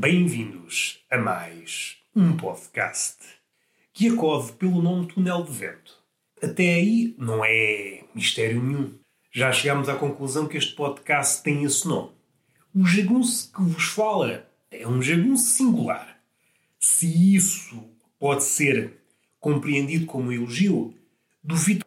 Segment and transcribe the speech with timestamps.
[0.00, 3.18] Bem-vindos a mais um podcast
[3.92, 5.92] que acode pelo nome Túnel de Vento.
[6.42, 8.94] Até aí não é mistério nenhum.
[9.30, 12.12] Já chegamos à conclusão que este podcast tem esse nome.
[12.74, 16.18] O jagunço que vos fala é um jagunço singular.
[16.78, 17.84] Se isso
[18.18, 19.02] pode ser
[19.38, 20.94] compreendido como elogio,
[21.44, 21.84] duvido.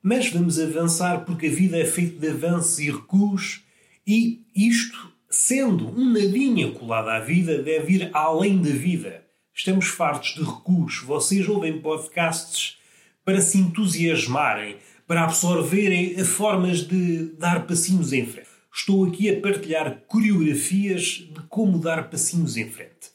[0.00, 3.64] Mas vamos avançar porque a vida é feita de avanços e recuos
[4.06, 9.24] e isto sendo um nadinha colado à vida, deve ir além da vida.
[9.54, 10.98] Estamos fartos de recuos.
[11.04, 12.78] Vocês ouvem podcasts
[13.24, 14.76] para se entusiasmarem,
[15.06, 18.48] para absorverem formas de dar passinhos em frente.
[18.74, 23.10] Estou aqui a partilhar coreografias de como dar passinhos em frente.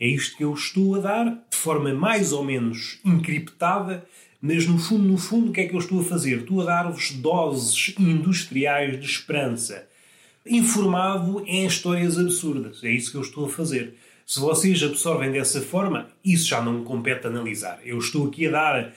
[0.00, 4.04] É isto que eu estou a dar, de forma mais ou menos encriptada,
[4.40, 6.38] mas no fundo, no fundo, o que é que eu estou a fazer?
[6.38, 9.89] Estou a dar-vos doses industriais de esperança
[10.46, 12.82] informado em histórias absurdas.
[12.82, 13.94] É isso que eu estou a fazer.
[14.26, 17.80] Se vocês absorvem dessa forma, isso já não me compete analisar.
[17.84, 18.92] Eu estou aqui a dar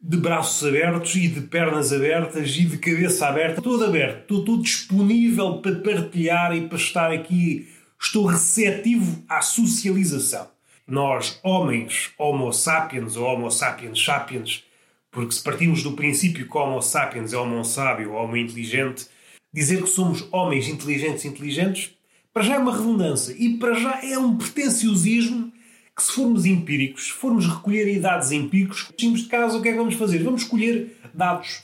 [0.00, 4.62] de braços abertos e de pernas abertas e de cabeça aberta, todo aberto, estou todo
[4.62, 7.68] disponível para partilhar e para estar aqui.
[8.00, 10.48] Estou receptivo à socialização.
[10.86, 14.64] Nós, homens, Homo sapiens ou Homo sapiens sapiens,
[15.10, 19.06] porque se partimos do princípio que Homo sapiens é Homo sábio, Homo inteligente,
[19.52, 21.90] dizer que somos homens inteligentes inteligentes,
[22.32, 25.52] para já é uma redundância e para já é um pretenciosismo
[25.96, 29.72] que se formos empíricos, se formos recolher dados empíricos, tínhamos de casa, o que é
[29.72, 30.22] que vamos fazer?
[30.22, 31.62] Vamos escolher dados.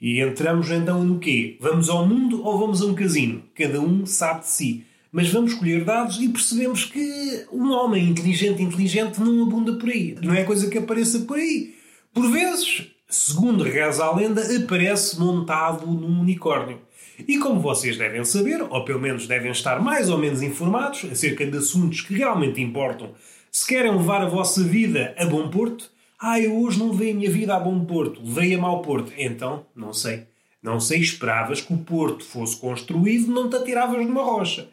[0.00, 1.56] E entramos então no quê?
[1.60, 3.42] Vamos ao mundo ou vamos a um casino?
[3.54, 4.84] Cada um sabe de si.
[5.10, 10.16] Mas vamos escolher dados e percebemos que um homem inteligente inteligente não abunda por aí.
[10.20, 11.74] Não é coisa que apareça por aí.
[12.12, 16.80] Por vezes, segundo reza a lenda, aparece montado num unicórnio.
[17.18, 21.46] E como vocês devem saber, ou pelo menos devem estar mais ou menos informados acerca
[21.46, 23.14] de assuntos que realmente importam,
[23.50, 27.14] se querem levar a vossa vida a bom porto, ah, eu hoje não levei a
[27.14, 29.12] minha vida a bom porto, levei a mau porto.
[29.16, 30.24] Então, não sei.
[30.62, 34.68] Não sei, esperavas que o porto fosse construído, não te atiravas de uma rocha.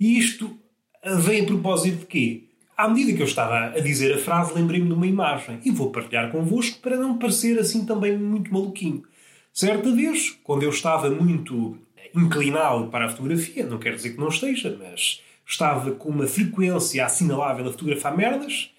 [0.00, 0.56] E isto
[1.04, 2.44] vem a propósito de quê?
[2.76, 5.90] À medida que eu estava a dizer a frase, lembrei-me de uma imagem e vou
[5.90, 9.04] partilhar convosco para não parecer assim também muito maluquinho.
[9.52, 11.78] Certa vez, quando eu estava muito
[12.14, 17.04] inclinado para a fotografia, não quero dizer que não esteja, mas estava com uma frequência
[17.04, 18.70] assinalável a fotografar merdas,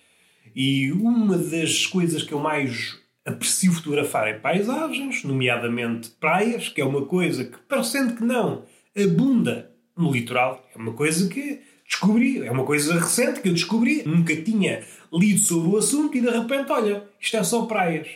[0.56, 6.86] e uma das coisas que eu mais aprecio fotografar é paisagens, nomeadamente praias, que é
[6.86, 10.68] uma coisa que, parecendo que não, abunda no litoral.
[10.76, 14.04] É uma coisa que descobri, é uma coisa recente que eu descobri.
[14.06, 18.08] Nunca tinha lido sobre o assunto e de repente, olha, isto é só praias.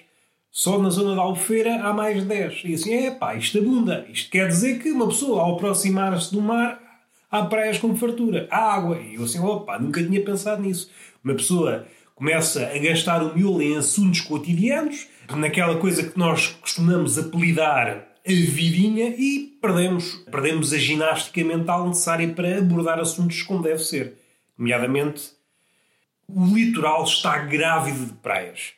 [0.57, 2.63] Só na zona da Albufeira há mais de 10.
[2.65, 4.07] E assim, é pá, isto abunda.
[4.11, 6.81] Isto quer dizer que uma pessoa, ao aproximar-se do mar,
[7.29, 8.97] há praias com fartura, há água.
[8.99, 10.89] E eu assim, opa, nunca tinha pensado nisso.
[11.23, 11.85] Uma pessoa
[12.15, 18.31] começa a gastar o miolo em assuntos cotidianos, naquela coisa que nós costumamos apelidar a
[18.31, 24.15] vidinha e perdemos, perdemos a ginástica mental necessária para abordar assuntos como deve ser.
[24.57, 25.21] Nomeadamente,
[26.27, 28.75] o litoral está grávido de praias.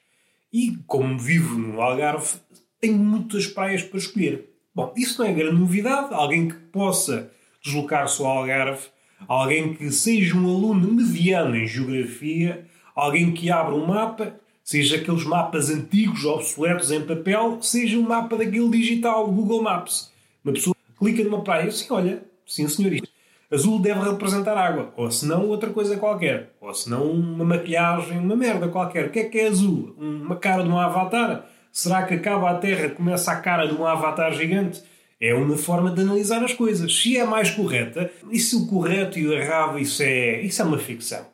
[0.51, 2.39] E como vivo no Algarve,
[2.79, 4.49] tenho muitas praias para escolher.
[4.73, 6.13] Bom, isso não é grande novidade.
[6.13, 7.31] Alguém que possa
[7.63, 8.87] deslocar-se ao Algarve,
[9.27, 12.65] alguém que seja um aluno mediano em geografia,
[12.95, 18.37] alguém que abra um mapa, seja aqueles mapas antigos, obsoletos em papel, seja um mapa
[18.37, 20.11] daquele digital, Google Maps.
[20.43, 23.07] Uma pessoa clica numa praia assim, olha, sim senhorita,
[23.51, 28.19] azul deve representar água, ou se não outra coisa qualquer, ou se não uma maquilhagem,
[28.19, 29.07] uma merda qualquer.
[29.07, 29.95] O que é que é azul?
[29.97, 31.45] Uma cara de um avatar?
[31.71, 34.83] Será que acaba a Terra começa a cara de um avatar gigante?
[35.21, 36.95] É uma forma de analisar as coisas.
[36.95, 40.77] Se é mais correta, isso o correto e o errado, isso é, isso é uma
[40.77, 41.25] ficção.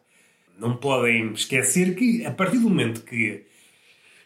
[0.57, 3.43] Não podem esquecer que, a partir do momento que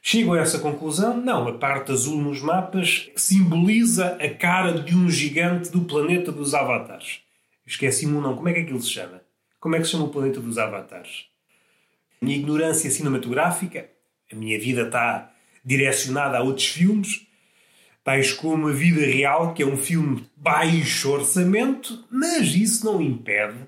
[0.02, 5.10] chegam a essa conclusão, não, a parte azul nos mapas simboliza a cara de um
[5.10, 7.20] gigante do planeta dos avatares.
[7.70, 8.36] Esqueci-me o nome.
[8.36, 9.22] Como é que aquilo se chama?
[9.60, 11.26] Como é que se chama o planeta dos avatares?
[12.20, 13.88] A minha ignorância cinematográfica,
[14.32, 15.32] a minha vida está
[15.64, 17.28] direcionada a outros filmes,
[18.04, 23.60] tais como A Vida Real, que é um filme baixo orçamento, mas isso não impede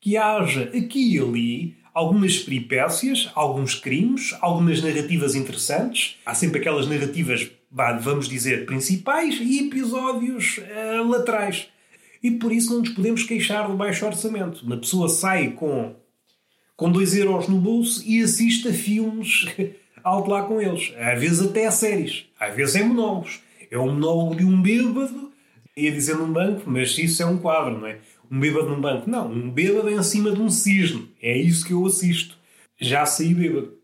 [0.00, 6.16] que haja aqui e ali algumas peripécias, alguns crimes, algumas narrativas interessantes.
[6.24, 7.50] Há sempre aquelas narrativas,
[8.00, 11.68] vamos dizer, principais e episódios uh, laterais
[12.24, 14.64] e por isso não nos podemos queixar do baixo orçamento.
[14.64, 15.94] Uma pessoa sai com,
[16.76, 19.46] com 2 euros no bolso e assiste a filmes
[20.02, 20.92] alto lá com eles.
[20.98, 22.24] Às vezes até a séries.
[22.40, 23.40] Às vezes é monólogos.
[23.70, 25.32] É um monólogo de um bêbado
[25.76, 27.98] ia dizer num banco, mas isso é um quadro, não é?
[28.30, 29.08] um bêbado num banco.
[29.08, 31.08] Não, um bêbado em cima de um cisne.
[31.20, 32.36] É isso que eu assisto.
[32.80, 33.74] Já saí bêbado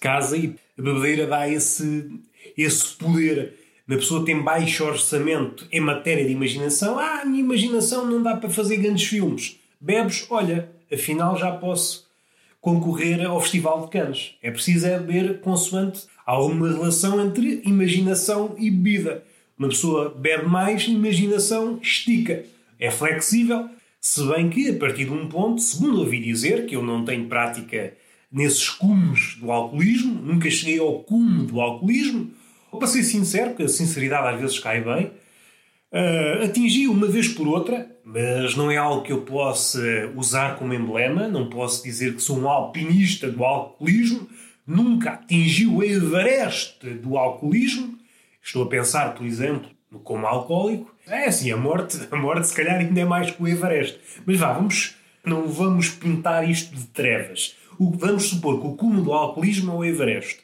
[0.00, 2.10] casa e a bebedeira dá esse,
[2.58, 3.54] esse poder.
[3.86, 6.98] A pessoa tem baixo orçamento em matéria de imaginação.
[6.98, 9.60] Ah, a minha imaginação não dá para fazer grandes filmes.
[9.78, 12.06] Bebes, olha, afinal já posso
[12.62, 14.36] concorrer ao Festival de Cannes.
[14.42, 16.06] É preciso é beber consoante.
[16.24, 19.22] Há uma relação entre imaginação e bebida.
[19.58, 22.42] Uma pessoa bebe mais, imaginação estica.
[22.80, 23.68] É flexível,
[24.00, 27.26] se bem que a partir de um ponto, segundo ouvi dizer, que eu não tenho
[27.26, 27.94] prática
[28.32, 32.30] nesses cumes do alcoolismo, nunca cheguei ao cume do alcoolismo,
[32.78, 35.06] para ser sincero, porque a sinceridade às vezes cai bem,
[35.92, 39.80] uh, atingi uma vez por outra, mas não é algo que eu possa
[40.14, 44.28] usar como emblema, não posso dizer que sou um alpinista do alcoolismo,
[44.66, 47.98] nunca atingi o Everest do alcoolismo.
[48.42, 50.94] Estou a pensar, por exemplo, no como alcoólico.
[51.06, 53.98] É assim, a morte, a morte se calhar ainda é mais que o Everest.
[54.26, 57.56] Mas vá, vamos, não vamos pintar isto de trevas.
[57.78, 60.43] O, vamos supor que o cume do alcoolismo é o Everest.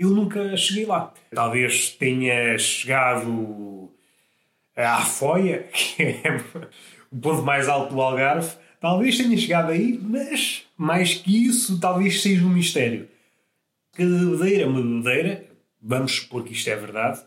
[0.00, 1.12] Eu nunca cheguei lá.
[1.34, 3.92] Talvez tenha chegado
[4.74, 6.42] à Foia, que é
[7.12, 8.50] o ponto mais alto do Algarve.
[8.80, 13.10] Talvez tenha chegado aí, mas mais que isso, talvez seja um mistério.
[13.92, 15.46] Cada bebedeira uma bebedeira,
[15.82, 17.20] vamos supor que isto é verdade.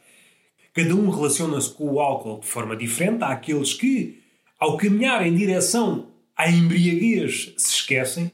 [0.73, 3.23] Cada um relaciona-se com o álcool de forma diferente.
[3.23, 4.19] Há aqueles que,
[4.59, 8.31] ao caminhar em direção à embriaguez, se esquecem,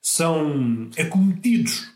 [0.00, 1.94] são acometidos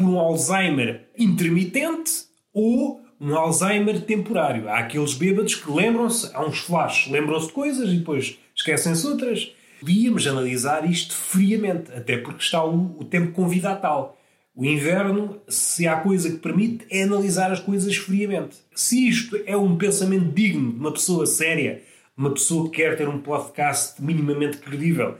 [0.00, 4.68] por um Alzheimer intermitente ou um Alzheimer temporário.
[4.68, 9.54] Há aqueles bêbados que lembram-se, há uns flashes, lembram-se de coisas e depois esquecem-se outras.
[9.78, 14.18] Podíamos analisar isto friamente, até porque está o, o tempo convidatal.
[14.54, 18.56] O inverno, se há coisa que permite, é analisar as coisas friamente.
[18.74, 21.82] Se isto é um pensamento digno de uma pessoa séria,
[22.16, 25.16] uma pessoa que quer ter um podcast minimamente credível,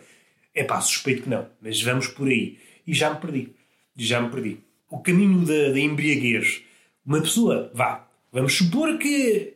[0.55, 2.59] é pá, suspeito que não, mas vamos por aí.
[2.87, 3.55] E já me perdi.
[3.97, 4.59] Já me perdi.
[4.91, 6.63] O caminho da, da embriaguez
[7.05, 9.55] uma pessoa, vá, vamos supor que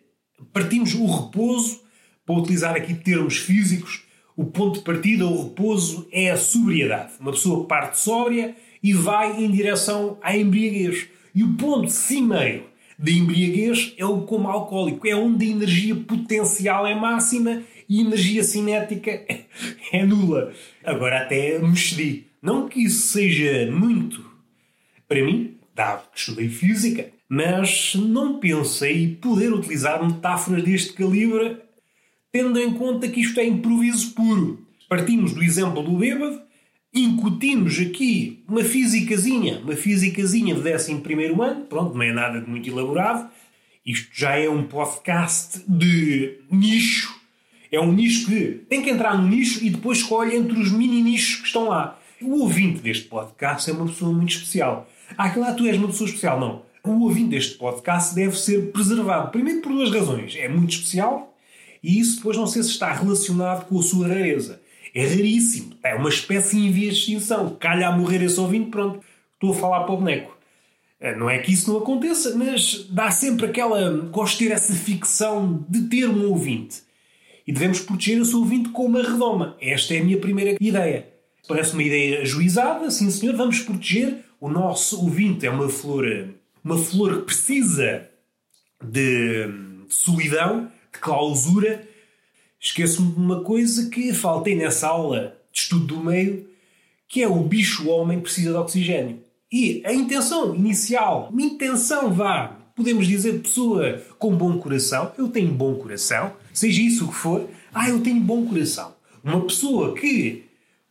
[0.52, 1.82] partimos o repouso,
[2.26, 4.02] para utilizar aqui termos físicos,
[4.36, 7.12] o ponto de partida, o repouso, é a sobriedade.
[7.20, 11.06] Uma pessoa parte sóbria e vai em direção à embriaguez.
[11.34, 12.64] E o ponto cimeiro
[12.98, 18.04] da embriaguez é o coma alcoólico, é onde a energia potencial é máxima e a
[18.04, 19.10] energia cinética
[19.92, 20.52] é nula.
[20.82, 22.26] Agora até me.
[22.42, 24.33] Não que isso seja muito
[25.14, 31.58] para mim, dado que estudei física, mas não pensei poder utilizar metáforas deste calibre
[32.32, 34.66] tendo em conta que isto é improviso puro.
[34.88, 36.42] Partimos do exemplo do bêbado,
[36.92, 42.50] incutimos aqui uma físicazinha, uma físicazinha de 11 primeiro ano, pronto, não é nada de
[42.50, 43.30] muito elaborado.
[43.86, 47.14] Isto já é um podcast de nicho.
[47.70, 51.02] É um nicho que tem que entrar no nicho e depois escolhe entre os mini
[51.02, 52.00] nichos que estão lá.
[52.26, 54.88] O ouvinte deste podcast é uma pessoa muito especial.
[55.16, 56.40] Ah, tu és uma pessoa especial.
[56.40, 59.30] Não o ouvinte deste podcast deve ser preservado.
[59.30, 60.36] Primeiro por duas razões.
[60.36, 61.34] É muito especial
[61.82, 64.60] e isso depois não sei se está relacionado com a sua rareza.
[64.94, 65.74] É raríssimo.
[65.82, 67.56] É uma espécie em vias de extinção.
[67.58, 69.00] Calha a morrer esse ouvinte, pronto.
[69.32, 70.36] Estou a falar para o boneco.
[71.00, 73.90] Eh, não é que isso não aconteça, mas dá sempre aquela.
[74.08, 76.82] Gosto de ter essa ficção de ter um ouvinte.
[77.46, 79.56] E devemos proteger seu ouvinte com uma redoma.
[79.60, 81.13] Esta é a minha primeira ideia.
[81.46, 85.46] Parece uma ideia ajuizada, sim senhor, vamos proteger o nosso ouvinte.
[85.46, 86.04] É uma flor
[86.64, 88.08] uma flor que precisa
[88.82, 89.46] de,
[89.88, 91.86] solidão, de clausura.
[92.58, 96.48] Esqueço-me de uma coisa que faltei nessa aula de estudo do meio,
[97.06, 99.22] que é o bicho-homem precisa de oxigênio.
[99.52, 105.28] E a intenção inicial, uma intenção vá, podemos dizer de pessoa com bom coração, eu
[105.28, 108.94] tenho bom coração, seja isso o que for, ah, eu tenho bom coração.
[109.22, 110.44] Uma pessoa que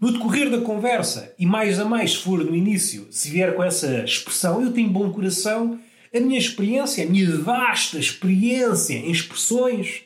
[0.04, 3.64] no decorrer da conversa, e mais a mais se for no início, se vier com
[3.64, 5.80] essa expressão, eu tenho bom coração,
[6.14, 10.02] a minha experiência, a minha vasta experiência em expressões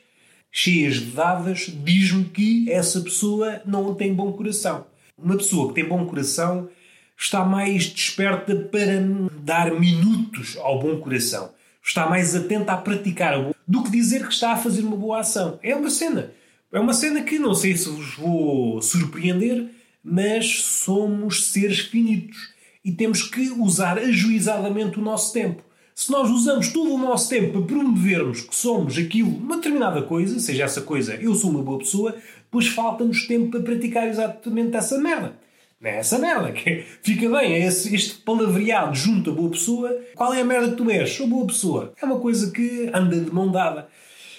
[0.51, 4.85] cheias de dadas, diz-me que essa pessoa não tem bom coração.
[5.17, 6.69] Uma pessoa que tem bom coração
[7.17, 9.01] está mais desperta para
[9.41, 11.49] dar minutos ao bom coração.
[11.83, 13.33] Está mais atenta a praticar
[13.67, 15.57] do que dizer que está a fazer uma boa ação.
[15.63, 16.31] É uma cena.
[16.71, 19.71] É uma cena que não sei se vos vou surpreender,
[20.07, 25.61] mas somos seres finitos e temos que usar ajuizadamente o nosso tempo.
[25.93, 30.39] Se nós usamos todo o nosso tempo para promovermos que somos aquilo, uma determinada coisa,
[30.39, 34.97] seja essa coisa eu sou uma boa pessoa, depois falta-nos tempo para praticar exatamente essa
[34.97, 35.37] merda.
[35.81, 39.95] Não é essa merda, que fica bem, é esse, este palavreado junto a boa pessoa.
[40.15, 41.09] Qual é a merda que tu és?
[41.11, 41.93] Sou boa pessoa.
[42.01, 43.87] É uma coisa que anda de mão dada.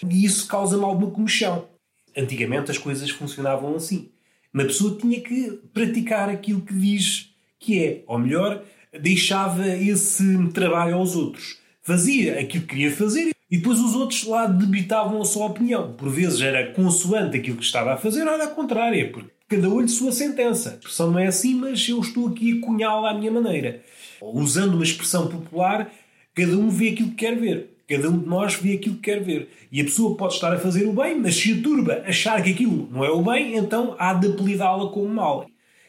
[0.08, 1.68] E isso causa-me alguma comichão.
[2.16, 4.10] Antigamente as coisas funcionavam assim.
[4.52, 8.02] Uma pessoa tinha que praticar aquilo que diz que é.
[8.06, 8.62] Ou melhor,
[9.00, 11.58] deixava esse trabalho aos outros.
[11.82, 15.94] Fazia aquilo que queria fazer e depois os outros lá debitavam a sua opinião.
[15.94, 19.68] Por vezes era consoante aquilo que estava a fazer, ou era a contrária, porque cada
[19.68, 20.70] olho sua sentença.
[20.70, 23.82] A expressão não é assim, mas eu estou aqui a cunhá-la à minha maneira.
[24.20, 25.90] Usando uma expressão popular,
[26.34, 27.77] cada um vê aquilo que quer ver.
[27.88, 29.49] Cada um de nós vê aquilo que quer ver.
[29.73, 32.50] E a pessoa pode estar a fazer o bem, mas se a turba achar que
[32.50, 35.47] aquilo não é o bem, então há de apelidá-la como mal.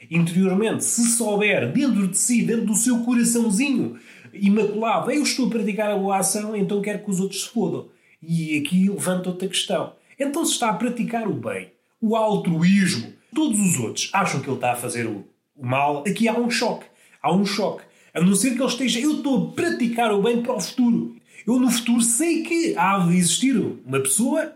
[0.09, 3.99] Interiormente, se souber dentro de si, dentro do seu coraçãozinho
[4.33, 7.89] imaculado, eu estou a praticar a boa ação, então quero que os outros se fodam.
[8.23, 9.93] E aqui levanta outra questão.
[10.17, 14.55] Então, se está a praticar o bem, o altruísmo, todos os outros acham que ele
[14.55, 16.85] está a fazer o, o mal, aqui há um choque.
[17.21, 17.83] Há um choque.
[18.13, 21.18] A não ser que ele esteja, eu estou a praticar o bem para o futuro.
[21.49, 24.53] Eu no futuro sei que há de existir uma pessoa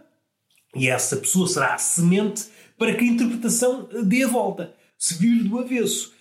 [0.75, 2.45] e essa pessoa será a semente
[2.77, 4.75] para que a interpretação dê a volta.
[4.95, 6.13] Se vir do avesso.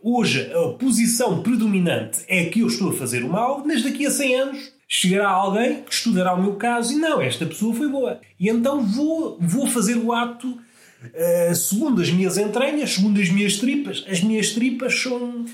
[0.00, 4.10] Hoje a posição predominante é que eu estou a fazer o mal, mas daqui a
[4.12, 8.20] 100 anos chegará alguém que estudará o meu caso e não, esta pessoa foi boa.
[8.38, 13.56] E então vou, vou fazer o ato uh, segundo as minhas entranhas, segundo as minhas
[13.56, 14.04] tripas.
[14.08, 15.44] As minhas tripas são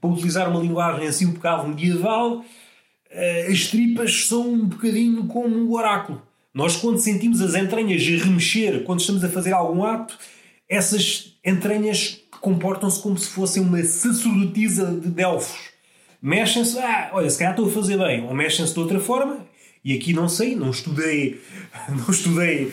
[0.00, 2.44] para utilizar uma linguagem assim um bocado medieval,
[3.50, 6.22] as tripas são um bocadinho como um oráculo.
[6.52, 10.16] Nós, quando sentimos as entranhas a remexer, quando estamos a fazer algum ato,
[10.68, 15.70] essas entranhas comportam-se como se fossem uma sacerdotisa de Delfos.
[16.22, 19.46] Mexem-se, ah, olha, se calhar estou a fazer bem, ou mexem-se de outra forma,
[19.84, 21.40] e aqui não sei, não estudei,
[21.90, 22.72] não estudei,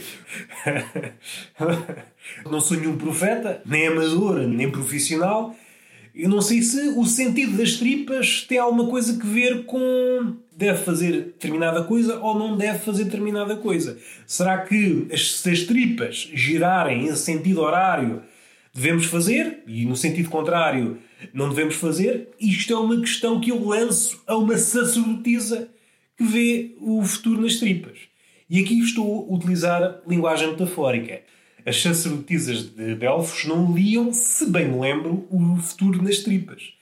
[2.50, 5.56] não sou nenhum profeta, nem amador, nem profissional,
[6.14, 10.84] eu não sei se o sentido das tripas tem alguma coisa que ver com deve
[10.84, 13.98] fazer determinada coisa ou não deve fazer determinada coisa.
[14.28, 18.22] Será que as, se as tripas girarem em sentido horário
[18.74, 20.98] devemos fazer e no sentido contrário
[21.34, 22.30] não devemos fazer?
[22.40, 25.70] Isto é uma questão que eu lanço a uma sacerdotisa
[26.18, 27.98] que vê o futuro nas tripas.
[28.50, 31.22] E aqui estou a utilizar linguagem metafórica
[31.66, 36.74] as sacerdotisas de Delfos não liam, se bem me lembro, o futuro nas tripas.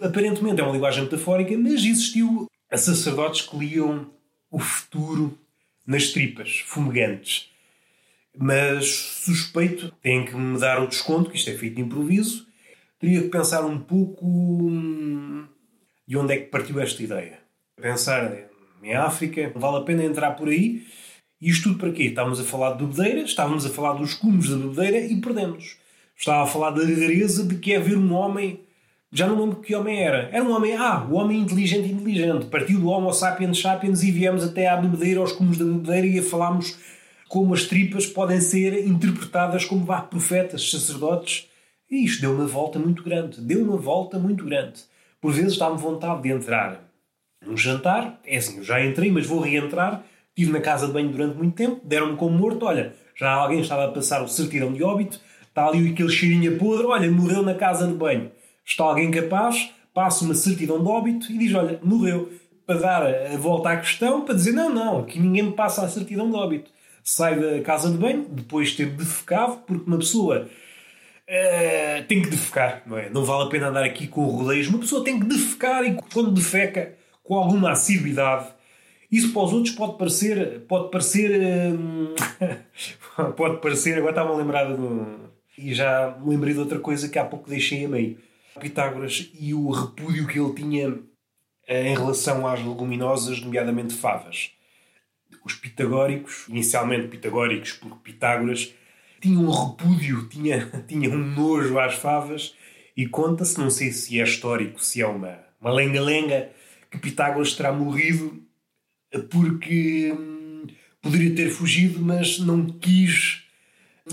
[0.00, 4.10] Aparentemente é uma linguagem metafórica, mas existiu a sacerdotes que liam
[4.50, 5.38] o futuro
[5.86, 7.50] nas tripas, fumegantes.
[8.36, 12.46] Mas suspeito, têm que me dar o desconto, que isto é feito de improviso.
[12.98, 15.46] Teria que pensar um pouco hum,
[16.06, 17.40] de onde é que partiu esta ideia.
[17.76, 18.32] Pensar
[18.82, 20.86] em África, vale a pena entrar por aí
[21.40, 22.04] e isto tudo para quê?
[22.04, 25.78] Estávamos a falar de bebedeira, estávamos a falar dos cumos da bebedeira e perdemos.
[26.16, 28.60] Estava a falar da rareza de que é ver um homem.
[29.10, 30.28] Já não lembro que homem era.
[30.32, 32.46] Era um homem, ah, o homem inteligente inteligente.
[32.46, 36.18] Partiu do Homo sapiens sapiens e viemos até à bebedeira, aos cumos da bebedeira e
[36.18, 36.76] a falarmos
[37.26, 41.48] como as tripas podem ser interpretadas como vá, profetas, sacerdotes.
[41.90, 43.40] E isto deu uma volta muito grande.
[43.40, 44.82] Deu uma volta muito grande.
[45.20, 46.84] Por vezes dá-me vontade de entrar
[47.44, 48.20] num jantar.
[48.26, 50.04] É assim, eu já entrei, mas vou reentrar
[50.40, 53.84] Estive na casa de banho durante muito tempo, deram-me como morto, olha, já alguém estava
[53.84, 57.52] a passar o certidão de óbito, está ali aquele cheirinho a podre, olha, morreu na
[57.52, 58.30] casa de banho.
[58.64, 62.32] Está alguém capaz, passa uma certidão de óbito e diz, olha, morreu.
[62.66, 65.88] Para dar a volta à questão, para dizer, não, não, aqui ninguém me passa a
[65.88, 66.70] certidão de óbito.
[67.04, 70.48] Sai da casa de banho, depois de ter defecado, porque uma pessoa
[71.30, 73.08] Uh, tem que defecar, não é?
[73.08, 74.66] Não vale a pena andar aqui com rodeios.
[74.66, 76.92] Uma pessoa tem que defecar e quando defeca
[77.22, 78.48] com alguma assiduidade,
[79.10, 80.60] isso para os outros pode parecer.
[80.68, 81.40] Pode parecer.
[81.72, 82.14] Hum,
[83.36, 83.98] pode parecer.
[83.98, 85.30] Agora estava a lembrar de.
[85.58, 88.18] E já me lembrei de outra coisa que há pouco deixei a meio.
[88.58, 90.98] Pitágoras e o repúdio que ele tinha
[91.66, 94.50] eh, em relação às leguminosas, nomeadamente favas.
[95.44, 98.74] Os pitagóricos, inicialmente pitagóricos porque Pitágoras,
[99.20, 102.54] tinham um repúdio, tinha, tinha um nojo às favas
[102.96, 106.50] e conta-se, não sei se é histórico, se é uma, uma lenga-lenga,
[106.90, 108.42] que Pitágoras terá morrido
[109.18, 110.66] porque hum,
[111.02, 113.42] poderia ter fugido, mas não quis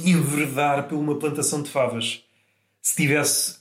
[0.04, 2.24] enverdar por uma plantação de favas.
[2.82, 3.58] Se tivesse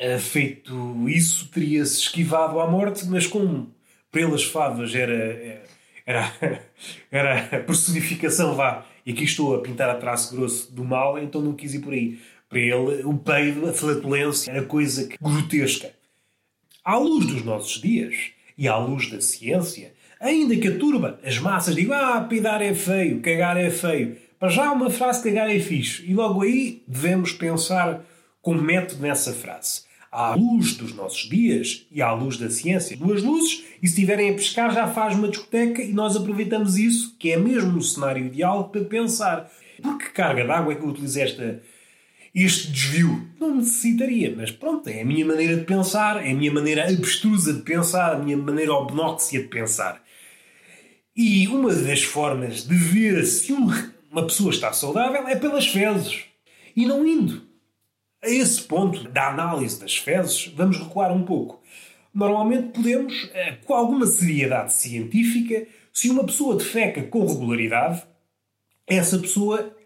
[0.00, 3.72] uh, feito isso, teria-se esquivado à morte, mas como
[4.10, 5.62] pelas favas era, eh,
[6.06, 6.32] era,
[7.10, 11.40] era a personificação, vá, e aqui estou a pintar a traço grosso do mal, então
[11.40, 12.18] não quis ir por aí.
[12.48, 15.92] Para ele, o peido, a flatulência, era coisa grotesca.
[16.84, 18.14] À luz dos nossos dias
[18.56, 19.93] e à luz da ciência,
[20.24, 24.16] Ainda que a turba, as massas digam ah, peidar é feio, cagar é feio.
[24.40, 26.02] Para já uma frase cagar é fixe.
[26.06, 28.02] E logo aí devemos pensar
[28.40, 29.82] com método nessa frase.
[30.10, 34.30] À luz dos nossos dias e à luz da ciência, duas luzes, e se estiverem
[34.30, 38.24] a pescar já faz uma discoteca e nós aproveitamos isso, que é mesmo o cenário
[38.24, 39.52] ideal para pensar.
[39.82, 41.60] por que carga d'água é que eu utilizo esta,
[42.34, 43.28] este desvio?
[43.38, 47.52] Não necessitaria, mas pronto, é a minha maneira de pensar, é a minha maneira abstrusa
[47.52, 50.02] de pensar, a minha maneira obnóxia de pensar.
[51.16, 56.24] E uma das formas de ver se uma pessoa está saudável é pelas fezes.
[56.74, 57.42] E não indo
[58.22, 61.62] a esse ponto da análise das fezes, vamos recuar um pouco.
[62.12, 68.02] Normalmente podemos, eh, com alguma seriedade científica, se uma pessoa defeca com regularidade,
[68.86, 69.76] essa pessoa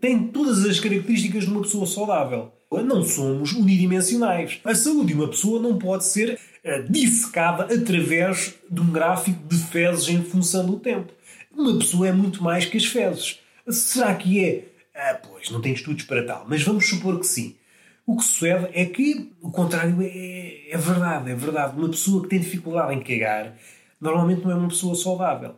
[0.00, 2.52] tem todas as características de uma pessoa saudável.
[2.70, 4.60] Não somos unidimensionais.
[4.64, 9.56] A saúde de uma pessoa não pode ser eh, dissecada através de um gráfico de
[9.56, 11.12] fezes em função do tempo.
[11.52, 13.38] Uma pessoa é muito mais que as fezes.
[13.68, 14.64] Será que é?
[14.94, 17.56] Ah, pois, não tem estudos para tal, mas vamos supor que sim.
[18.04, 21.78] O que sucede é que o contrário é, é verdade, é verdade.
[21.78, 23.56] Uma pessoa que tem dificuldade em cagar
[24.00, 25.54] normalmente não é uma pessoa saudável.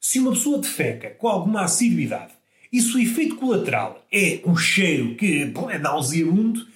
[0.00, 2.32] Se uma pessoa defeca com alguma assiduidade
[2.72, 6.66] e se o efeito colateral é um cheiro que bom, é nauseabundo,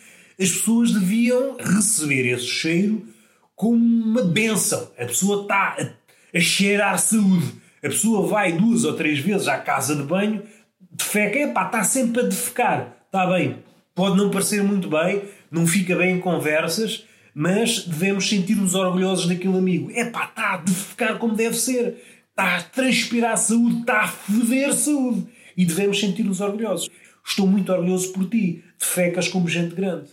[0.40, 3.06] as pessoas deviam receber esse cheiro
[3.54, 4.90] como uma benção.
[4.98, 7.52] A pessoa está a, a cheirar saúde.
[7.78, 10.42] A pessoa vai duas ou três vezes à casa de banho,
[10.90, 12.96] defeca, epá, está sempre a defecar.
[13.06, 13.58] Está bem,
[13.94, 19.58] pode não parecer muito bem, não fica bem em conversas, mas devemos sentir-nos orgulhosos daquele
[19.58, 19.90] amigo.
[19.90, 22.02] Epá, está a defecar como deve ser.
[22.30, 25.28] Está a transpirar saúde, está a feder saúde.
[25.56, 26.90] E devemos sentir-nos orgulhosos.
[27.24, 28.62] Estou muito orgulhoso por ti.
[28.78, 30.10] Defecas como gente grande.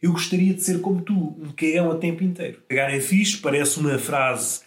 [0.00, 2.62] Eu gostaria de ser como tu, um cagão a tempo inteiro.
[2.68, 4.60] Cagar é fixe, parece uma frase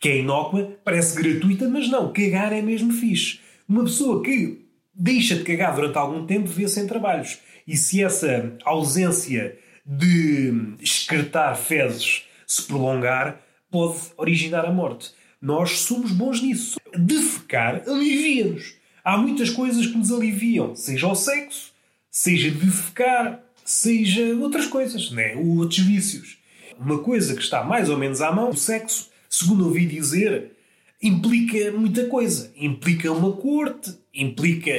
[0.00, 3.40] que é inócua, parece gratuita, mas não, cagar é mesmo fixe.
[3.68, 4.64] Uma pessoa que
[4.94, 7.38] deixa de cagar durante algum tempo vê-se em trabalhos.
[7.66, 15.12] E se essa ausência de excretar fezes se prolongar, pode originar a morte.
[15.40, 16.78] Nós somos bons nisso.
[16.96, 18.74] Defecar alivia-nos.
[19.06, 21.70] Há muitas coisas que nos aliviam, seja o sexo,
[22.10, 25.36] seja defecar, seja outras coisas, né?
[25.36, 26.38] ou outros vícios.
[26.76, 30.50] Uma coisa que está mais ou menos à mão, o sexo, segundo ouvi dizer,
[31.00, 32.50] implica muita coisa.
[32.56, 34.72] Implica uma corte, implica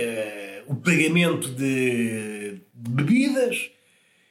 [0.67, 3.71] o pagamento de bebidas,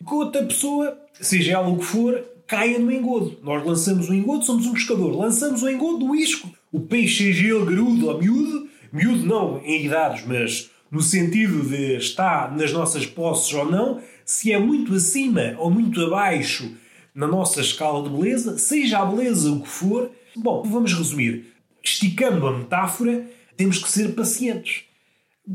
[0.07, 3.39] que outra pessoa, seja ela o que for, caia no engodo.
[3.43, 6.51] Nós lançamos o engodo, somos um pescador, lançamos o engodo do isco.
[6.71, 11.97] O peixe, seja ele garudo ou miúdo, miúdo não em idades, mas no sentido de
[11.97, 16.73] estar nas nossas posses ou não, se é muito acima ou muito abaixo
[17.15, 20.11] na nossa escala de beleza, seja a beleza o que for.
[20.37, 21.53] Bom, vamos resumir.
[21.83, 24.85] Esticando a metáfora, temos que ser pacientes.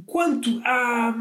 [0.05, 1.13] Quanto à,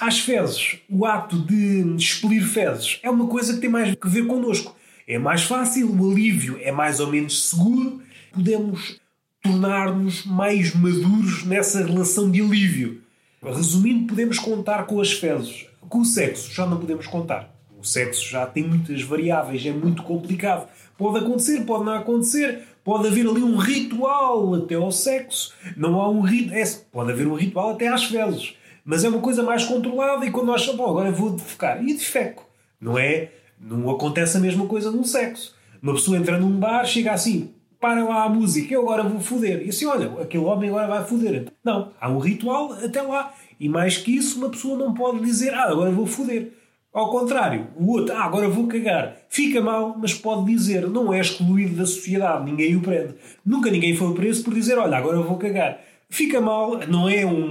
[0.00, 4.26] às fezes, o ato de expelir fezes é uma coisa que tem mais a ver
[4.26, 4.76] connosco.
[5.06, 8.00] É mais fácil, o alívio é mais ou menos seguro,
[8.32, 9.00] podemos
[9.42, 13.02] tornar-nos mais maduros nessa relação de alívio.
[13.42, 15.66] Resumindo, podemos contar com as fezes.
[15.88, 17.52] Com o sexo já não podemos contar.
[17.76, 20.68] O sexo já tem muitas variáveis, é muito complicado.
[20.96, 25.52] Pode acontecer, pode não acontecer, pode haver ali um ritual até ao sexo.
[25.76, 26.56] Não há um ritual.
[26.56, 28.54] É, pode haver um ritual até às fezes.
[28.84, 31.82] Mas é uma coisa mais controlada e quando nós bom, agora vou defecar.
[31.82, 32.48] E defeco.
[32.80, 33.30] Não é?
[33.60, 35.56] Não acontece a mesma coisa num sexo.
[35.82, 39.66] Uma pessoa entra num bar, chega assim, para lá a música, eu agora vou foder.
[39.66, 41.48] E assim, olha, aquele homem agora vai foder.
[41.64, 43.34] Não, há um ritual até lá.
[43.58, 46.52] E mais que isso, uma pessoa não pode dizer, ah, agora vou foder.
[46.92, 49.16] Ao contrário, o outro, ah, agora vou cagar.
[49.28, 53.14] Fica mal, mas pode dizer, não é excluído da sociedade, ninguém o prende.
[53.44, 55.80] Nunca ninguém foi preso por dizer, olha, agora vou cagar.
[56.08, 57.48] Fica mal, não é, um,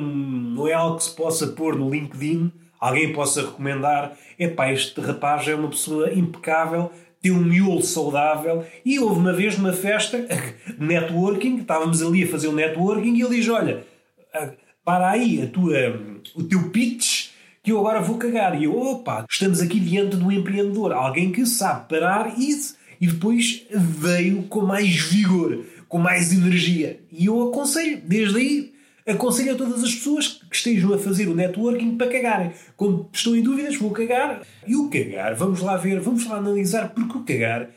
[0.55, 5.45] não é algo que se possa pôr no LinkedIn, alguém possa recomendar, epá, este rapaz
[5.47, 6.89] é uma pessoa impecável,
[7.21, 8.65] tem um miolo saudável.
[8.83, 10.25] E houve uma vez numa festa,
[10.79, 13.85] networking, estávamos ali a fazer um networking e ele diz: Olha,
[14.33, 14.49] ah,
[14.83, 15.99] para aí a tua,
[16.35, 17.29] o teu pitch
[17.63, 18.59] que eu agora vou cagar.
[18.59, 22.75] E eu, opa, estamos aqui diante de um empreendedor, alguém que sabe parar isso.
[22.99, 26.99] E depois veio com mais vigor, com mais energia.
[27.11, 28.70] E eu aconselho, desde aí,
[29.07, 32.51] aconselho a todas as pessoas que estejam a fazer o networking para cagarem.
[32.75, 34.41] Quando estou em dúvidas, vou cagar.
[34.65, 37.69] E o cagar, vamos lá ver, vamos lá analisar porque o cagar.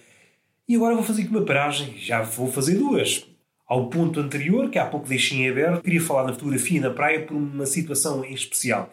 [0.68, 3.26] E agora vou fazer aqui uma paragem, já vou fazer duas.
[3.66, 7.24] Ao ponto anterior, que há pouco deixei em aberto, queria falar na fotografia na praia
[7.24, 8.92] por uma situação em especial.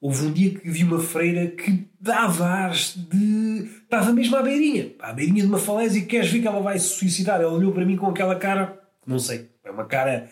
[0.00, 3.68] Houve um dia que vi uma freira que dava ares de.
[3.84, 6.78] estava mesmo à beirinha, à beirinha de uma falésia e queres ver que ela vai
[6.78, 7.40] se suicidar.
[7.40, 10.28] Ela olhou para mim com aquela cara, não sei, é uma cara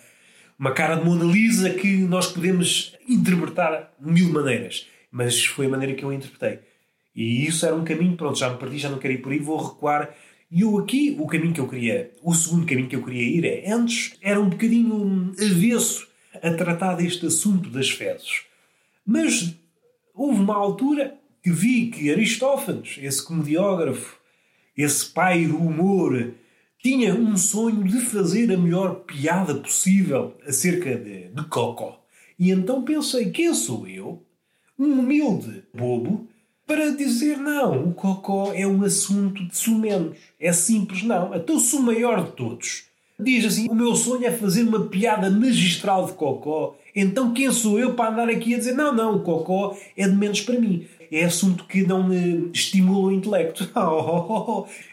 [0.61, 4.87] uma cara de Mona Lisa que nós podemos interpretar de mil maneiras.
[5.11, 6.59] Mas foi a maneira que eu a interpretei.
[7.17, 9.39] E isso era um caminho, pronto, já me perdi, já não quero ir por aí,
[9.39, 10.15] vou recuar.
[10.51, 13.45] E eu aqui, o caminho que eu queria, o segundo caminho que eu queria ir
[13.47, 16.07] é, antes era um bocadinho avesso
[16.43, 18.43] a tratar deste assunto das fezes.
[19.07, 19.57] Mas
[20.15, 24.19] houve uma altura que vi que Aristófanes, esse comediógrafo,
[24.77, 26.35] esse pai do humor,
[26.83, 32.03] tinha um sonho de fazer a melhor piada possível acerca de, de Cocó.
[32.39, 34.23] E então pensei: quem sou eu,
[34.79, 36.27] um humilde bobo,
[36.67, 40.17] para dizer não, o Cocó é um assunto de sumenos.
[40.39, 41.35] É simples, não.
[41.35, 42.85] Então sou o maior de todos.
[43.19, 46.77] Diz assim: o meu sonho é fazer uma piada magistral de Cocó.
[46.97, 50.17] Então quem sou eu para andar aqui a dizer não, não, o Cocó é de
[50.17, 53.69] menos para mim é assunto que não me estimula o intelecto.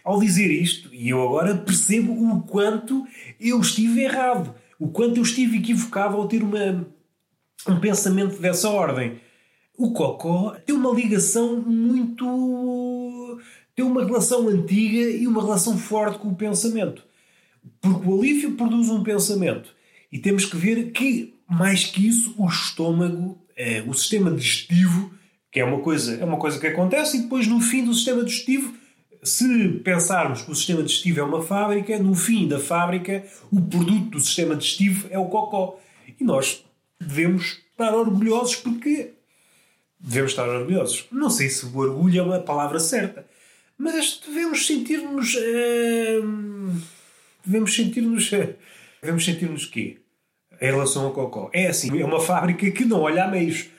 [0.03, 3.05] Ao dizer isto, e eu agora percebo o quanto
[3.39, 6.87] eu estive errado, o quanto eu estive equivocado ao ter uma,
[7.67, 9.19] um pensamento dessa ordem.
[9.77, 13.39] O Cocó tem uma ligação muito.
[13.75, 17.03] tem uma relação antiga e uma relação forte com o pensamento.
[17.79, 19.75] Porque o alívio produz um pensamento.
[20.11, 25.11] E temos que ver que, mais que isso, o estômago, eh, o sistema digestivo,
[25.57, 28.23] que é uma coisa, é uma coisa que acontece e depois no fim do sistema
[28.23, 28.75] digestivo,
[29.23, 34.11] se pensarmos que o sistema digestivo é uma fábrica, no fim da fábrica, o produto
[34.11, 35.79] do sistema digestivo é o cocó.
[36.19, 36.63] E nós
[37.01, 39.13] devemos estar orgulhosos porque
[39.99, 41.07] devemos estar orgulhosos.
[41.11, 43.25] Não sei se o orgulho é uma palavra certa,
[43.75, 45.33] mas devemos sentir-nos.
[45.33, 46.81] Uh,
[47.43, 48.31] devemos sentir-nos.
[48.31, 48.53] Uh,
[49.01, 49.97] devemos sentir-nos quê?
[50.61, 51.49] Em relação ao cocó.
[51.51, 53.75] É assim, é uma fábrica que não olha a meios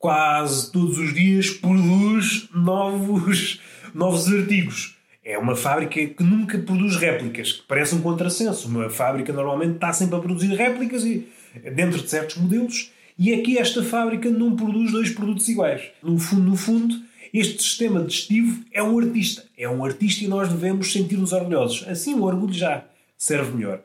[0.00, 3.60] quase todos os dias produz novos,
[3.94, 4.96] novos artigos.
[5.22, 8.66] É uma fábrica que nunca produz réplicas, que parece um contrassenso.
[8.66, 11.28] Uma fábrica normalmente está sempre a produzir réplicas e,
[11.76, 15.82] dentro de certos modelos, e aqui esta fábrica não produz dois produtos iguais.
[16.02, 16.94] No fundo, no fundo,
[17.34, 19.44] este sistema digestivo é um artista.
[19.56, 21.86] É um artista e nós devemos sentir-nos orgulhosos.
[21.86, 22.86] Assim o orgulho já
[23.18, 23.82] serve melhor.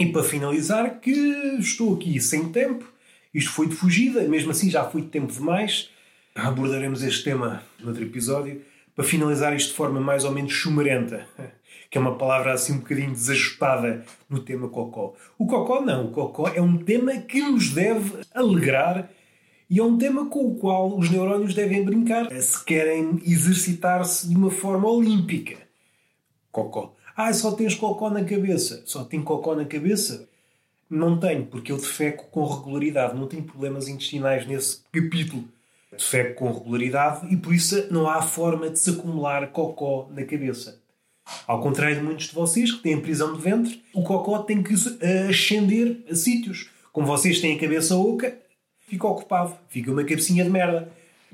[0.00, 1.12] E para finalizar, que
[1.60, 2.95] estou aqui sem tempo,
[3.32, 5.90] isto foi de fugida, mesmo assim já foi de tempo demais.
[6.34, 8.62] Abordaremos este tema noutro episódio.
[8.94, 11.26] Para finalizar isto de forma mais ou menos chumarenta,
[11.90, 15.14] que é uma palavra assim um bocadinho desajustada no tema cocó.
[15.38, 19.10] O cocó não, o cocó é um tema que nos deve alegrar
[19.68, 24.34] e é um tema com o qual os neurónios devem brincar se querem exercitar-se de
[24.34, 25.56] uma forma olímpica.
[26.50, 26.94] Cocó.
[27.16, 28.82] Ah, só tens cocó na cabeça.
[28.86, 30.28] Só tem cocó na cabeça?
[30.88, 33.16] Não tenho, porque eu defeco com regularidade.
[33.18, 35.44] Não tenho problemas intestinais nesse capítulo.
[35.90, 40.80] Defeco com regularidade e por isso não há forma de se acumular cocó na cabeça.
[41.46, 44.74] Ao contrário de muitos de vocês que têm prisão de ventre, o cocó tem que
[45.28, 46.70] ascender a sítios.
[46.92, 48.36] Como vocês têm a cabeça oca,
[48.86, 49.56] fica ocupado.
[49.68, 50.90] Fica uma cabecinha de merda.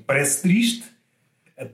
[0.07, 0.85] Parece triste,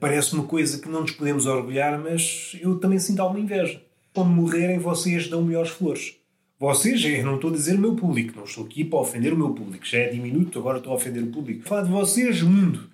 [0.00, 3.80] parece uma coisa que não nos podemos orgulhar, mas eu também sinto alguma inveja.
[4.12, 6.17] Quando morrerem, vocês dão melhores flores.
[6.60, 9.36] Vocês, eu não estou a dizer o meu público, não estou aqui para ofender o
[9.38, 11.62] meu público, já é diminuto, agora estou a ofender o público.
[11.62, 12.90] Falar de vocês, mundo,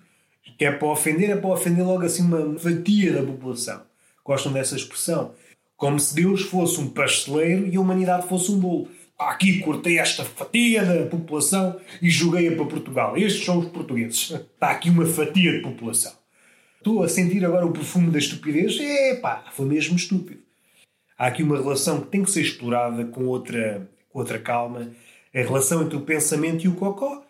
[0.55, 3.81] que é para ofender, é para ofender logo assim uma fatia da população.
[4.23, 5.33] Gostam dessa expressão?
[5.75, 8.87] Como se Deus fosse um pasteleiro e a humanidade fosse um bolo.
[9.17, 13.17] Aqui cortei esta fatia da população e joguei-a para Portugal.
[13.17, 14.29] Estes são os portugueses.
[14.53, 16.13] Está aqui uma fatia de população.
[16.77, 18.77] Estou a sentir agora o perfume da estupidez.
[18.79, 20.44] É pá, foi mesmo estúpido
[21.17, 24.91] há aqui uma relação que tem que ser explorada com outra, com outra calma,
[25.33, 27.23] a relação entre o pensamento e o cocó,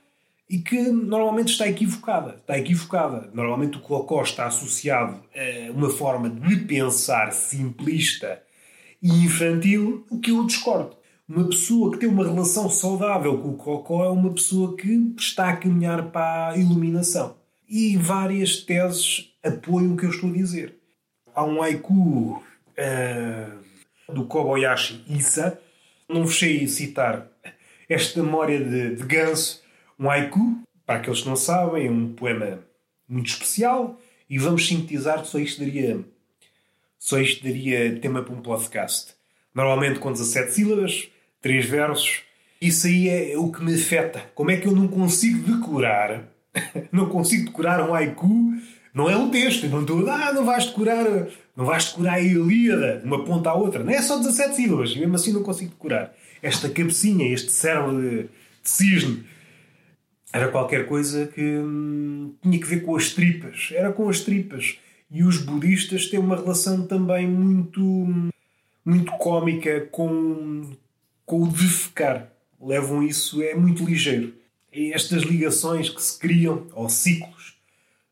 [0.50, 2.36] e que normalmente está equivocada.
[2.36, 3.30] Está equivocada.
[3.34, 8.41] Normalmente o cocó está associado a uma forma de pensar simplista
[9.02, 10.95] e infantil, o que eu discordo.
[11.28, 15.50] Uma pessoa que tem uma relação saudável com o cocó é uma pessoa que está
[15.50, 17.36] a caminhar para a iluminação.
[17.67, 20.76] E várias teses apoiam o que eu estou a dizer.
[21.34, 23.60] Há um haiku uh,
[24.10, 25.60] do Kobayashi Issa.
[26.08, 27.28] Não fechei citar
[27.89, 29.62] esta memória de, de Ganso,
[30.00, 32.60] um haiku, para aqueles que não sabem, é um poema
[33.08, 36.00] muito especial e vamos sintetizar só isto daria,
[36.98, 39.13] só isto daria tema para um podcast.
[39.54, 41.08] Normalmente com 17 sílabas,
[41.41, 42.22] 3 versos.
[42.60, 44.20] Isso aí é o que me afeta.
[44.34, 46.24] Como é que eu não consigo decorar,
[46.91, 48.54] não consigo decorar um haiku
[48.96, 53.00] não é um texto, não estou, ah, não vais decorar, não vais decorar a Ilíada
[53.00, 53.84] de uma ponta à outra.
[53.84, 56.13] Não é só 17 sílabas, e mesmo assim não consigo decorar.
[56.41, 58.30] Esta cabecinha, este cérebro de, de
[58.63, 59.26] cisne,
[60.34, 63.70] era qualquer coisa que hum, tinha que ver com as tripas.
[63.72, 64.78] Era com as tripas.
[65.10, 67.82] E os budistas têm uma relação também muito,
[68.84, 70.70] muito cómica com,
[71.26, 72.30] com o defecar.
[72.62, 74.34] Levam isso, é muito ligeiro.
[74.74, 77.56] E estas ligações que se criam, ou ciclos,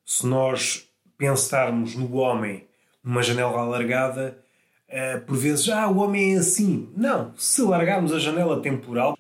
[0.06, 2.64] se nós pensarmos no homem
[3.04, 4.38] numa janela alargada,
[4.90, 6.90] uh, por vezes, ah, o homem é assim.
[6.96, 9.18] Não, se largarmos a janela temporal,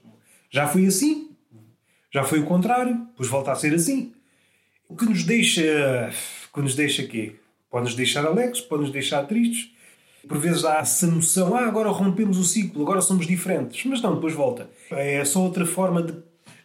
[0.49, 1.31] já foi assim,
[2.11, 4.13] já foi o contrário, depois volta a ser assim.
[4.87, 6.11] O que nos deixa.
[6.53, 7.35] que nos deixa quê?
[7.69, 9.71] Pode nos deixar alegres, pode nos deixar tristes.
[10.27, 13.83] Por vezes há essa noção, ah, agora rompemos o ciclo, agora somos diferentes.
[13.85, 14.69] Mas não, depois volta.
[14.91, 16.13] É só outra forma de,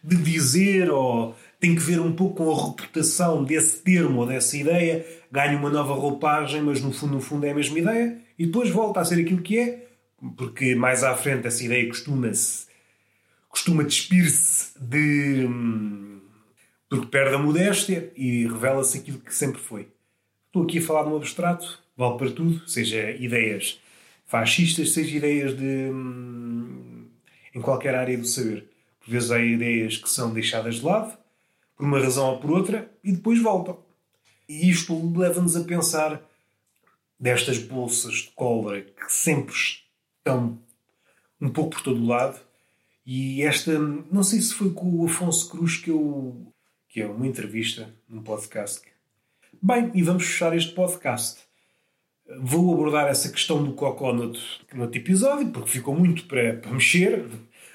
[0.03, 4.55] de dizer, ou tem que ver um pouco com a reputação desse termo ou dessa
[4.55, 5.05] ideia.
[5.31, 8.17] Ganha uma nova roupagem, mas no fundo, no fundo é a mesma ideia.
[8.37, 9.87] E depois volta a ser aquilo que é,
[10.37, 12.69] porque mais à frente essa ideia costuma-se
[13.49, 15.47] costuma despir-se de.
[16.87, 19.87] Porque perde a modéstia e revela-se aquilo que sempre foi.
[20.47, 23.79] Estou aqui a falar de um abstrato, vale para tudo, seja ideias
[24.25, 25.89] fascistas, seja ideias de.
[25.91, 27.07] Hum,
[27.53, 28.65] em qualquer área do saber.
[28.99, 31.17] Por vezes há ideias que são deixadas de lado,
[31.79, 33.79] por uma razão ou por outra, e depois voltam.
[34.49, 36.21] E isto leva-nos a pensar
[37.17, 40.59] destas bolsas de cólera que sempre estão
[41.39, 42.37] um pouco por todo o lado
[43.05, 46.53] e esta, não sei se foi com o Afonso Cruz que eu.
[46.89, 48.81] que é uma entrevista num podcast.
[49.61, 51.39] Bem, e vamos fechar este podcast.
[52.41, 57.25] Vou abordar essa questão do Cocó no outro episódio, porque ficou muito para, para mexer.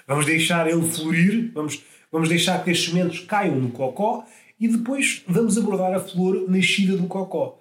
[0.06, 1.82] Vamos deixar ele florir, vamos,
[2.14, 4.24] vamos deixar que as sementes caiam no Cocó
[4.60, 7.60] e depois vamos abordar a flor nascida do Cocó.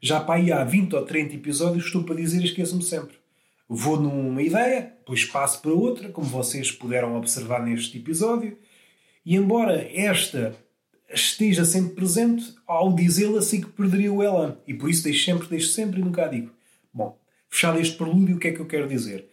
[0.00, 3.16] Já para aí há 20 ou 30 episódios estou para dizer esqueço-me sempre
[3.68, 8.56] vou numa ideia, depois passo para outra, como vocês puderam observar neste episódio,
[9.24, 10.54] e embora esta
[11.12, 15.48] esteja sempre presente, ao dizê-la sei que perderia o elan, e por isso deixo sempre,
[15.48, 16.50] deixo sempre e nunca a digo.
[16.92, 19.26] Bom, fechado este prelúdio, o que é que eu quero dizer?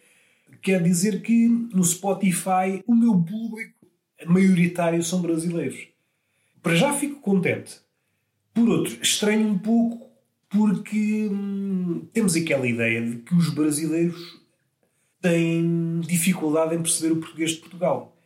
[0.62, 3.81] Quer dizer que no Spotify o meu público
[4.26, 5.88] maioritário são brasileiros.
[6.62, 7.80] Para já fico contente.
[8.54, 10.12] Por outro, estranho um pouco
[10.50, 14.40] porque hum, temos aquela ideia de que os brasileiros
[15.22, 18.18] têm dificuldade em perceber o português de Portugal.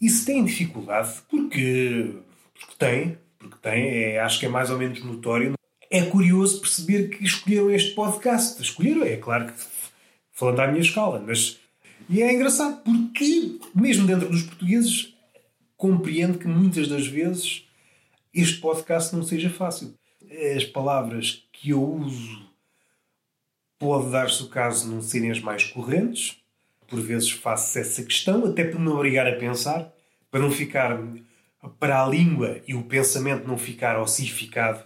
[0.00, 2.14] E se têm dificuldade, porque,
[2.54, 5.54] porque têm, porque têm, é, acho que é mais ou menos notório.
[5.90, 8.62] É curioso perceber que escolheram este podcast.
[8.62, 9.52] Escolheram, é claro que
[10.32, 11.58] falando à minha escala, mas.
[12.08, 15.09] E é engraçado porque, mesmo dentro dos portugueses,
[15.80, 17.66] compreendo que muitas das vezes
[18.34, 19.94] este podcast não seja fácil
[20.56, 22.48] as palavras que eu uso
[23.78, 26.36] pode dar-se o caso não serem as mais correntes.
[26.86, 29.90] Por vezes faço essa questão, até para me obrigar a pensar,
[30.30, 31.00] para não ficar
[31.78, 34.84] para a língua e o pensamento não ficar ossificado.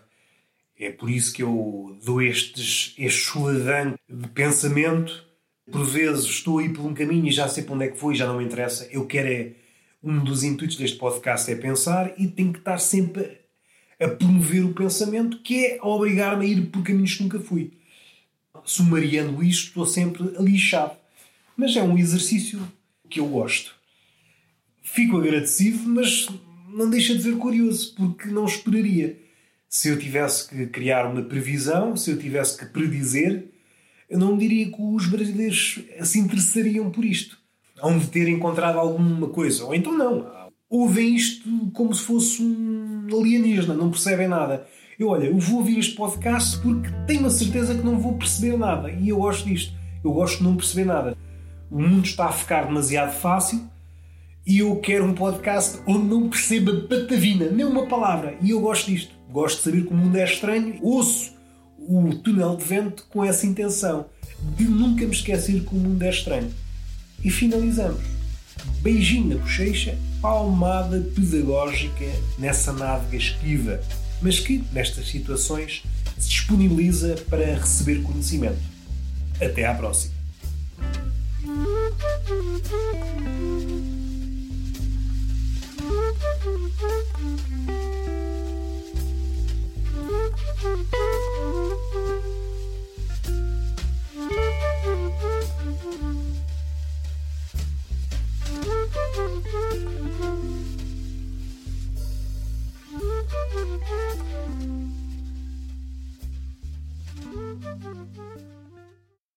[0.78, 5.26] É por isso que eu dou estes, este chuladão de pensamento.
[5.70, 8.12] Por vezes estou aí por um caminho e já sei para onde é que vou
[8.12, 8.86] e já não me interessa.
[8.92, 9.63] Eu quero é.
[10.06, 13.38] Um dos intuitos deste podcast é pensar e tenho que estar sempre
[13.98, 17.72] a promover o pensamento, que é obrigar-me a ir por caminhos que nunca fui.
[18.66, 20.94] Sumariando isto, estou sempre lixado.
[21.56, 22.60] Mas é um exercício
[23.08, 23.74] que eu gosto.
[24.82, 26.28] Fico agradecido, mas
[26.68, 29.18] não deixa de ser curioso, porque não esperaria.
[29.70, 33.46] Se eu tivesse que criar uma previsão, se eu tivesse que predizer,
[34.10, 37.42] eu não diria que os brasileiros se interessariam por isto.
[37.82, 39.64] Hão de ter encontrado alguma coisa.
[39.64, 44.66] Ou então não ouvem isto como se fosse um alienígena, não percebem nada.
[44.98, 48.56] Eu, olha, eu vou ouvir este podcast porque tenho a certeza que não vou perceber
[48.56, 48.90] nada.
[48.90, 49.72] E eu gosto disto.
[50.02, 51.16] Eu gosto de não perceber nada.
[51.70, 53.60] O mundo está a ficar demasiado fácil
[54.46, 58.36] e eu quero um podcast onde não perceba patavina, nem uma palavra.
[58.42, 59.14] E eu gosto disto.
[59.30, 60.78] Gosto de saber que o mundo é estranho.
[60.82, 61.32] Ouço
[61.78, 64.06] o túnel de vento com essa intenção
[64.56, 66.50] de nunca me esquecer que o mundo é estranho.
[67.24, 68.02] E finalizamos.
[68.82, 72.04] Beijinho na bochecha, palmada pedagógica
[72.38, 73.80] nessa nádega esquiva,
[74.20, 75.82] mas que, nestas situações,
[76.18, 78.60] se disponibiliza para receber conhecimento.
[79.40, 80.14] Até à próxima!
[95.84, 96.23] Thank you.
[99.14, 99.44] Thank
[108.16, 108.33] you.